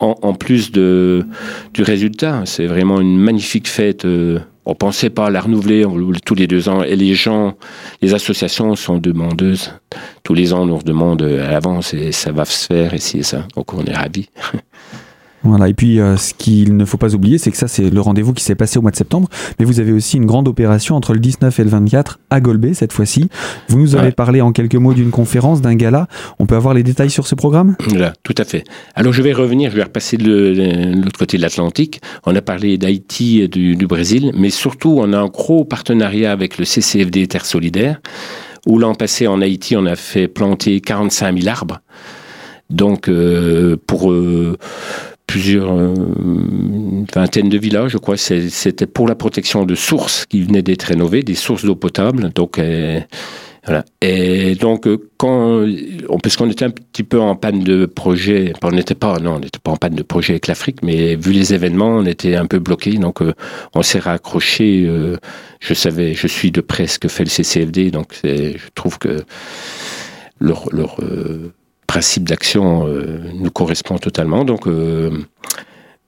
en, 0.00 0.32
plus 0.34 0.70
de, 0.70 1.26
du 1.74 1.82
résultat, 1.82 2.42
c'est 2.44 2.66
vraiment 2.66 3.00
une 3.00 3.18
magnifique 3.18 3.68
fête. 3.68 4.04
Euh, 4.04 4.38
on 4.68 4.74
pensait 4.74 5.08
pas 5.08 5.30
la 5.30 5.40
renouveler 5.40 5.86
tous 6.26 6.34
les 6.34 6.46
deux 6.46 6.68
ans. 6.68 6.82
Et 6.82 6.94
les 6.94 7.14
gens, 7.14 7.56
les 8.02 8.12
associations 8.12 8.76
sont 8.76 8.98
demandeuses. 8.98 9.72
Tous 10.22 10.34
les 10.34 10.52
ans, 10.52 10.60
on 10.62 10.66
nous 10.66 10.82
demande 10.82 11.22
à 11.22 11.50
l'avance 11.50 11.94
et 11.94 12.12
ça 12.12 12.32
va 12.32 12.44
se 12.44 12.66
faire 12.66 12.92
et 12.92 12.98
ça. 12.98 13.48
Donc 13.56 13.72
on 13.72 13.82
est 13.84 13.94
ravis. 13.94 14.28
Voilà, 15.44 15.68
et 15.68 15.74
puis 15.74 16.00
euh, 16.00 16.16
ce 16.16 16.34
qu'il 16.34 16.76
ne 16.76 16.84
faut 16.84 16.96
pas 16.96 17.14
oublier, 17.14 17.38
c'est 17.38 17.50
que 17.50 17.56
ça, 17.56 17.68
c'est 17.68 17.90
le 17.90 18.00
rendez-vous 18.00 18.32
qui 18.32 18.42
s'est 18.42 18.54
passé 18.54 18.78
au 18.78 18.82
mois 18.82 18.90
de 18.90 18.96
septembre, 18.96 19.28
mais 19.58 19.64
vous 19.64 19.78
avez 19.80 19.92
aussi 19.92 20.16
une 20.16 20.26
grande 20.26 20.48
opération 20.48 20.96
entre 20.96 21.12
le 21.12 21.20
19 21.20 21.58
et 21.58 21.64
le 21.64 21.70
24 21.70 22.18
à 22.30 22.40
Golbet 22.40 22.74
cette 22.74 22.92
fois-ci. 22.92 23.28
Vous 23.68 23.78
nous 23.78 23.94
avez 23.94 24.10
parlé 24.12 24.40
en 24.40 24.52
quelques 24.52 24.74
mots 24.74 24.94
d'une 24.94 25.10
conférence, 25.10 25.60
d'un 25.60 25.74
gala. 25.74 26.08
On 26.38 26.46
peut 26.46 26.56
avoir 26.56 26.74
les 26.74 26.82
détails 26.82 27.10
sur 27.10 27.26
ce 27.26 27.34
programme? 27.34 27.76
Voilà, 27.86 28.12
tout 28.24 28.34
à 28.36 28.44
fait. 28.44 28.64
Alors 28.94 29.12
je 29.12 29.22
vais 29.22 29.32
revenir, 29.32 29.70
je 29.70 29.76
vais 29.76 29.84
repasser 29.84 30.16
de 30.16 30.94
l'autre 30.96 31.18
côté 31.18 31.36
de 31.36 31.42
l'Atlantique. 31.42 32.00
On 32.26 32.34
a 32.34 32.42
parlé 32.42 32.76
d'Haïti 32.76 33.40
et 33.40 33.48
du, 33.48 33.76
du, 33.76 33.86
Brésil, 33.86 34.32
mais 34.36 34.50
surtout 34.50 34.96
on 34.98 35.12
a 35.12 35.18
un 35.18 35.28
gros 35.28 35.64
partenariat 35.64 36.32
avec 36.32 36.58
le 36.58 36.64
CCFD 36.64 37.26
Terre 37.28 37.46
Solidaire 37.46 38.00
où 38.66 38.78
l'an 38.78 38.94
passé 38.94 39.26
en 39.26 39.40
Haïti, 39.40 39.76
on 39.76 39.86
a 39.86 39.96
fait 39.96 40.28
planter 40.28 40.80
45 40.80 41.38
000 41.38 41.48
arbres. 41.48 41.80
Donc, 42.70 43.10
pour 43.86 44.12
plusieurs 45.28 45.72
vingtaines 47.14 47.48
de 47.48 47.58
villages, 47.58 47.92
je 47.92 47.98
crois, 47.98 48.16
c'était 48.16 48.86
pour 48.86 49.06
la 49.06 49.14
protection 49.14 49.64
de 49.64 49.76
sources 49.76 50.26
qui 50.26 50.42
venaient 50.42 50.62
d'être 50.62 50.84
rénovées, 50.84 51.22
des 51.22 51.36
sources 51.36 51.64
d'eau 51.64 51.76
potable. 51.76 52.30
Donc, 52.34 52.58
et 54.00 54.54
donc, 54.54 54.86
euh, 54.86 54.98
quand, 55.16 55.64
puisqu'on 56.22 56.50
était 56.50 56.64
un 56.64 56.70
petit 56.70 57.02
peu 57.02 57.20
en 57.20 57.36
panne 57.36 57.62
de 57.62 57.86
projet, 57.86 58.52
on 58.62 58.70
n'était 58.70 58.94
pas, 58.94 59.18
non, 59.18 59.34
on 59.34 59.40
n'était 59.40 59.58
pas 59.62 59.72
en 59.72 59.76
panne 59.76 59.94
de 59.94 60.02
projet 60.02 60.34
avec 60.34 60.46
l'Afrique, 60.46 60.82
mais 60.82 61.16
vu 61.16 61.32
les 61.32 61.54
événements, 61.54 61.96
on 61.96 62.06
était 62.06 62.36
un 62.36 62.46
peu 62.46 62.58
bloqué. 62.58 62.92
Donc, 62.94 63.20
euh, 63.22 63.34
on 63.74 63.82
s'est 63.82 63.98
raccroché. 63.98 64.84
Euh, 64.86 65.16
je 65.60 65.74
savais, 65.74 66.14
je 66.14 66.26
suis 66.26 66.50
de 66.50 66.60
près 66.60 66.86
ce 66.86 66.98
que 66.98 67.08
fait 67.08 67.24
le 67.24 67.30
CCFD, 67.30 67.90
donc 67.90 68.14
je 68.22 68.56
trouve 68.74 68.98
que 68.98 69.24
leur, 70.40 70.68
leur 70.72 70.98
principe 71.88 72.28
d'action 72.28 72.86
nous 72.86 73.50
correspond 73.50 73.98
totalement. 73.98 74.44
Donc, 74.44 74.68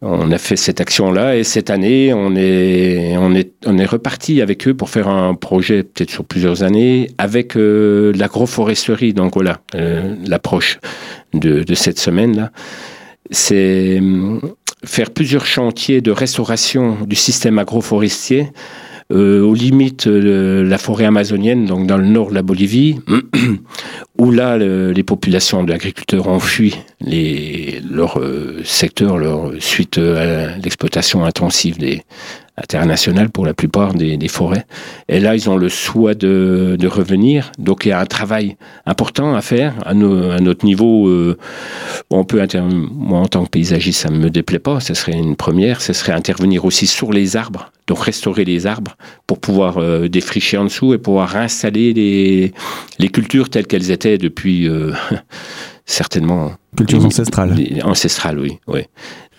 on 0.02 0.32
a 0.32 0.38
fait 0.38 0.56
cette 0.56 0.80
action-là 0.80 1.37
et 1.37 1.44
cette 1.44 1.68
année, 1.68 2.14
on 2.14 2.34
est, 2.34 3.16
on 3.18 3.34
est, 3.34 3.52
on 3.66 3.76
reparti 3.84 4.40
avec 4.40 4.66
eux 4.66 4.72
pour 4.72 4.88
faire 4.88 5.08
un 5.08 5.34
projet 5.34 5.82
peut-être 5.82 6.10
sur 6.10 6.25
plusieurs 6.25 6.62
années 6.62 7.10
avec 7.18 7.56
euh, 7.56 8.12
l'agroforesterie. 8.14 9.14
Voilà, 9.34 9.60
euh, 9.75 10.16
l'approche 10.26 10.78
de, 11.34 11.75
cette 11.75 11.99
semaine-là, 11.99 12.50
c'est 13.30 14.00
faire 14.84 15.10
plusieurs 15.10 15.44
chantiers 15.44 16.00
de 16.00 16.10
restauration 16.10 16.96
du 17.06 17.16
système 17.16 17.58
agroforestier 17.58 18.44
euh, 18.44 18.89
aux 19.10 19.54
limites 19.54 20.08
de 20.08 20.64
la 20.66 20.78
forêt 20.78 21.04
amazonienne, 21.04 21.66
donc 21.66 21.86
dans 21.86 21.96
le 21.96 22.06
nord 22.06 22.30
de 22.30 22.34
la 22.34 22.42
Bolivie, 22.42 23.00
où 24.18 24.30
là, 24.30 24.56
les 24.58 25.02
populations 25.02 25.64
d'agriculteurs 25.64 26.28
ont 26.28 26.38
fui 26.38 26.76
les, 27.00 27.80
leur 27.90 28.18
euh, 28.18 28.60
secteur 28.64 29.18
leur, 29.18 29.52
suite 29.58 29.98
à 29.98 30.56
l'exploitation 30.56 31.24
intensive 31.24 31.78
des, 31.78 32.02
internationale 32.62 33.30
pour 33.30 33.46
la 33.46 33.54
plupart 33.54 33.94
des, 33.94 34.28
forêts. 34.28 34.64
Et 35.08 35.20
là, 35.20 35.34
ils 35.34 35.48
ont 35.48 35.56
le 35.56 35.68
souhait 35.68 36.14
de, 36.14 36.86
revenir. 36.86 37.52
Donc, 37.58 37.84
il 37.84 37.90
y 37.90 37.92
a 37.92 38.00
un 38.00 38.06
travail 38.06 38.56
important 38.86 39.34
à 39.34 39.40
faire 39.40 39.74
à, 39.84 39.94
notre 39.94 40.64
niveau. 40.64 41.08
Euh, 41.08 41.38
on 42.10 42.24
peut 42.24 42.40
moi, 42.92 43.20
en 43.20 43.26
tant 43.26 43.44
que 43.44 43.50
paysagiste, 43.50 44.00
ça 44.00 44.10
ne 44.10 44.18
me 44.18 44.30
déplaît 44.30 44.58
pas. 44.58 44.80
Ce 44.80 44.94
serait 44.94 45.12
une 45.12 45.36
première. 45.36 45.80
Ce 45.80 45.92
serait 45.92 46.12
intervenir 46.12 46.64
aussi 46.64 46.86
sur 46.86 47.12
les 47.12 47.36
arbres, 47.36 47.70
donc 47.86 48.00
restaurer 48.00 48.44
les 48.44 48.66
arbres 48.66 48.96
pour 49.26 49.38
pouvoir 49.38 49.78
euh, 49.78 50.08
défricher 50.08 50.56
en 50.56 50.64
dessous 50.64 50.94
et 50.94 50.98
pouvoir 50.98 51.28
réinstaller 51.28 51.92
les, 51.92 52.52
les 52.98 53.08
cultures 53.08 53.50
telles 53.50 53.66
qu'elles 53.66 53.90
étaient 53.90 54.18
depuis 54.18 54.68
euh, 54.68 54.92
certainement. 55.86 56.52
Cultures 56.76 57.04
ancestrales. 57.04 57.56
Ancestrales, 57.84 58.38
oui, 58.38 58.58
oui. 58.66 58.82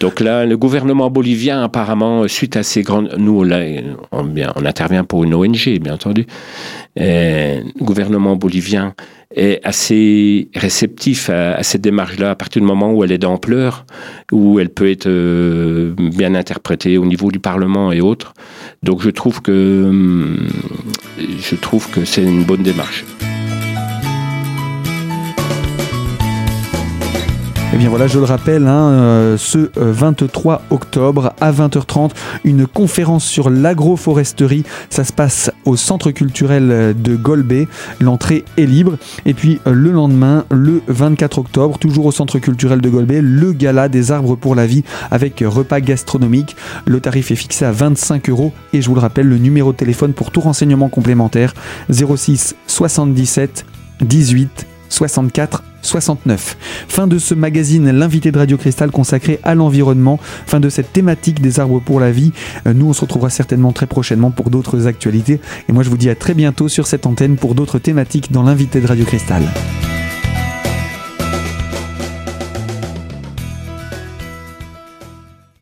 Donc 0.02 0.20
là, 0.20 0.46
le 0.48 0.58
gouvernement 0.58 1.12
bolivien, 1.12 1.64
apparemment, 1.64 2.28
suite 2.28 2.58
à 2.58 2.64
ces 2.64 2.82
grandes... 2.82 3.14
Nous, 3.18 3.44
là, 3.44 3.62
on, 4.12 4.26
intervient 4.66 5.04
pour 5.04 5.24
une 5.24 5.36
ONG, 5.36 5.80
bien 5.80 5.94
entendu. 5.94 6.26
le 6.96 7.62
gouvernement 7.84 8.36
bolivien 8.36 8.96
est 9.36 9.60
assez 9.64 10.50
réceptif 10.56 11.30
à, 11.30 11.62
cette 11.64 11.82
démarche-là 11.82 12.32
à 12.32 12.36
partir 12.36 12.62
du 12.62 12.68
moment 12.68 12.92
où 12.92 13.04
elle 13.04 13.12
est 13.12 13.18
d'ampleur, 13.18 13.86
où 14.32 14.60
elle 14.60 14.70
peut 14.70 14.90
être 14.90 15.08
euh, 15.08 15.94
bien 15.98 16.36
interprétée 16.36 16.98
au 16.98 17.06
niveau 17.06 17.32
du 17.32 17.40
Parlement 17.40 17.92
et 17.92 18.02
autres. 18.02 18.34
Donc 18.84 19.02
je 19.02 19.10
trouve 19.10 19.42
que, 19.42 19.86
hum, 19.88 20.48
je 21.18 21.56
trouve 21.56 21.90
que 21.92 22.06
c'est 22.06 22.24
une 22.24 22.44
bonne 22.44 22.64
démarche. 22.64 23.06
Et 27.72 27.76
eh 27.76 27.78
bien 27.78 27.88
voilà, 27.88 28.08
je 28.08 28.20
le 28.20 28.26
rappelle, 28.26 28.68
hein, 28.68 28.90
euh, 28.90 29.38
ce 29.38 29.72
23 29.78 30.56
euh, 30.56 30.76
octobre 30.76 31.32
à 31.40 31.54
20h30, 31.54 32.12
une 32.44 32.68
conférence 32.68 33.24
sur 33.24 33.50
l'agroforesterie. 33.50 34.66
Ça 34.90 35.06
se 35.06 35.14
passe 35.14 35.50
au 35.64 35.78
centre 35.78 36.12
culturel 36.12 36.94
de 37.02 37.16
Golbet. 37.16 37.70
L'entrée 38.02 38.44
est 38.58 38.66
libre. 38.66 38.98
Et 39.26 39.34
puis 39.34 39.62
euh, 39.68 39.72
le 39.72 39.92
lendemain, 39.92 40.44
le 40.52 40.82
24 40.90 41.40
octobre, 41.40 41.78
toujours 41.78 42.08
au 42.08 42.12
centre 42.12 42.40
culturel 42.40 42.82
de 42.82 42.90
Golbet, 42.90 43.22
le 43.22 43.54
gala 43.54 43.88
des 43.88 44.12
arbres 44.12 44.36
pour 44.36 44.54
la 44.54 44.68
vie 44.68 44.84
avec 45.10 45.42
repas 45.42 45.80
gastronomique. 45.80 46.58
Le 46.86 47.00
tarif 47.00 47.32
est 47.32 47.36
fixé 47.36 47.64
à 47.64 47.72
25 47.72 48.30
euros. 48.30 48.52
Et 48.74 48.82
je 48.82 48.90
vous 48.90 48.96
le 48.96 49.02
rappelle, 49.02 49.30
le 49.30 49.38
numéro 49.38 49.72
de 49.72 49.78
téléphone 49.78 50.12
pour 50.12 50.32
tout 50.32 50.42
renseignement 50.42 50.90
complémentaire 50.90 51.54
06 51.90 52.54
77 52.68 53.66
18 54.02 54.68
64 54.90 55.64
69. 55.82 56.58
Fin 56.88 57.08
de 57.08 57.18
ce 57.18 57.34
magazine, 57.34 57.92
l'invité 57.92 58.32
de 58.32 58.38
Radio 58.38 58.58
Cristal 58.58 58.92
consacré 58.92 59.40
à 59.44 59.56
l'environnement. 59.56 60.20
Fin 60.46 60.60
de 60.60 60.70
cette 60.70 60.94
thématique 60.94 61.42
des 61.42 61.60
arbres 61.60 61.80
pour 61.80 62.00
la 62.00 62.12
vie. 62.12 62.32
Euh, 62.68 62.74
nous, 62.74 62.88
on 62.88 62.94
se 62.94 63.02
retrouvera 63.02 63.30
certainement 63.30 63.72
très 63.72 63.88
prochainement 63.88 64.32
pour 64.32 64.50
d'autres 64.50 64.88
actualités. 64.88 65.40
Et 65.70 65.74
moi, 65.74 65.84
je 65.84 65.90
vous 65.90 65.98
dis 65.98 66.10
à 66.10 66.16
très 66.16 66.34
bientôt 66.34 66.68
sur 66.68 66.88
cette 66.88 67.06
antenne 67.06 67.36
pour 67.36 67.56
d'autres 67.56 67.80
thématiques 67.80 68.32
dans 68.32 68.44
l'invité 68.44 68.82
de 68.82 68.88
Radio 68.88 69.06
Cristal. 69.06 69.44